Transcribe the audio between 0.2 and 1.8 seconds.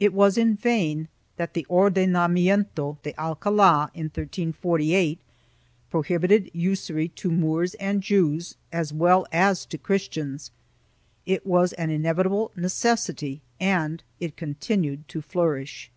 in vain that the